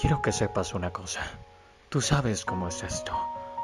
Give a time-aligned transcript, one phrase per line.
[0.00, 1.20] Quiero que sepas una cosa.
[1.90, 3.12] Tú sabes cómo es esto.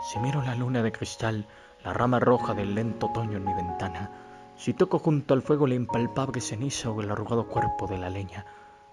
[0.07, 1.47] Si miro la luna de cristal,
[1.83, 4.11] la rama roja del lento otoño en mi ventana,
[4.55, 8.45] si toco junto al fuego la impalpable ceniza o el arrugado cuerpo de la leña,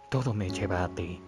[0.07, 1.21] todo me lleva a ti,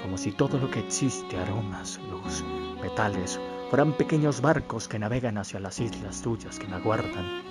[0.00, 2.44] como si todo lo que existe, aromas, luz,
[2.80, 7.42] metales, fueran pequeños barcos que navegan hacia las islas tuyas que me aguardan.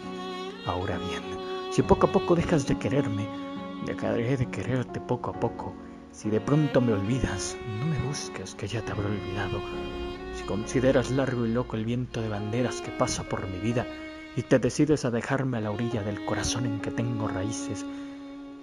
[0.66, 1.22] Ahora bien,
[1.70, 3.28] si poco a poco dejas de quererme,
[3.86, 5.76] dejaré de quererte poco a poco.
[6.16, 9.60] Si de pronto me olvidas, no me busques que ya te habré olvidado.
[10.34, 13.86] Si consideras largo y loco el viento de banderas que pasa por mi vida
[14.38, 17.86] y te decides a dejarme a la orilla del corazón en que tengo raíces,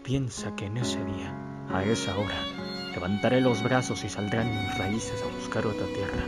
[0.02, 1.36] piensa que en ese día,
[1.70, 2.40] a esa hora,
[2.94, 6.24] levantaré los brazos y saldrán mis raíces a buscar otra tierra.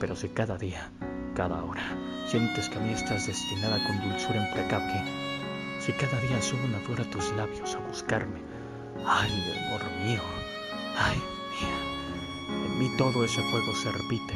[0.00, 0.90] Pero si cada día,
[1.36, 5.00] cada hora, sientes que a mí estás destinada con dulzura implacable,
[5.78, 8.40] si cada día subo una flor a tus labios a buscarme,
[9.06, 9.30] ay,
[9.68, 10.22] amor mío,
[10.96, 11.78] ay, mía,
[12.48, 14.34] en mí todo ese fuego se repite,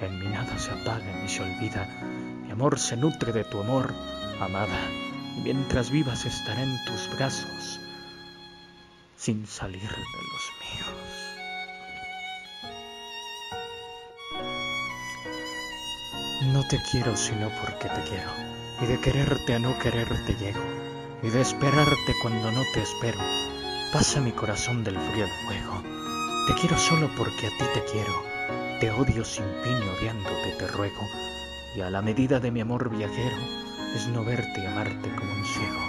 [0.00, 1.86] en mi nada se apaga ni se olvida,
[2.44, 3.94] mi amor se nutre de tu amor,
[4.40, 4.78] amada,
[5.36, 7.80] y mientras vivas estaré en tus brazos,
[9.16, 11.28] sin salir de los míos.
[16.52, 18.30] No te quiero sino porque te quiero,
[18.80, 20.62] y de quererte a no quererte llego,
[21.22, 23.18] y de esperarte cuando no te espero,
[23.92, 25.82] pasa mi corazón del frío al fuego.
[26.46, 28.12] Te quiero solo porque a ti te quiero,
[28.80, 31.08] te odio sin fin odiándote te ruego,
[31.74, 33.36] y a la medida de mi amor viajero
[33.94, 35.80] es no verte y amarte como un ciego.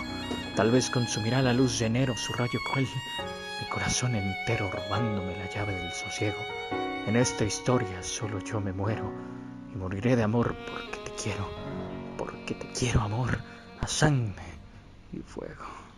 [0.56, 2.88] Tal vez consumirá la luz de enero su rayo cruel,
[3.62, 6.40] mi corazón entero robándome la llave del sosiego.
[7.06, 9.12] En esta historia solo yo me muero
[9.74, 11.50] y moriré de amor porque te quiero,
[12.18, 13.40] porque te quiero amor
[13.82, 14.44] a sangre
[15.12, 15.89] y fuego.